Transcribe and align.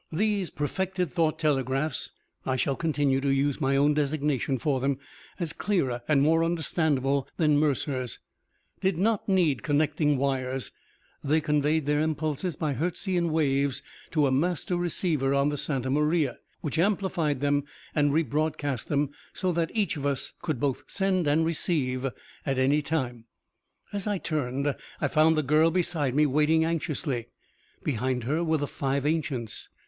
These 0.11 0.49
perfected 0.49 1.13
thought 1.13 1.37
telegraphs 1.37 2.09
(I 2.43 2.55
shall 2.55 2.75
continue 2.75 3.21
to 3.21 3.29
use 3.29 3.61
my 3.61 3.75
own 3.75 3.93
designation 3.93 4.57
for 4.57 4.79
them, 4.79 4.97
as 5.39 5.53
clearer 5.53 6.01
and 6.07 6.23
more 6.23 6.43
understandable 6.43 7.27
than 7.37 7.59
Mercer's) 7.59 8.17
did 8.79 8.97
not 8.97 9.29
need 9.29 9.61
connecting 9.61 10.17
wires; 10.17 10.71
they 11.23 11.39
conveyed 11.39 11.85
their 11.85 11.99
impulses 11.99 12.55
by 12.55 12.73
Hertzian 12.73 13.29
waves 13.31 13.83
to 14.09 14.25
a 14.25 14.31
master 14.31 14.75
receiver 14.75 15.35
on 15.35 15.49
the 15.49 15.55
Santa 15.57 15.91
Maria, 15.91 16.39
which 16.61 16.79
amplified 16.79 17.39
them 17.39 17.65
and 17.93 18.11
re 18.11 18.23
broadcast 18.23 18.87
them 18.87 19.11
so 19.33 19.51
that 19.51 19.69
each 19.75 19.97
of 19.97 20.05
us 20.07 20.33
could 20.41 20.59
both 20.59 20.81
send 20.87 21.27
and 21.27 21.45
receive 21.45 22.05
at 22.43 22.57
any 22.57 22.81
time. 22.81 23.25
As 23.93 24.07
I 24.07 24.17
turned, 24.17 24.73
I 24.99 25.07
found 25.07 25.37
the 25.37 25.43
girl 25.43 25.69
beside 25.69 26.15
me, 26.15 26.25
waiting 26.25 26.65
anxiously. 26.65 27.27
Behind 27.83 28.23
her 28.23 28.43
were 28.43 28.57
the 28.57 28.65
five 28.65 29.05
ancients. 29.05 29.69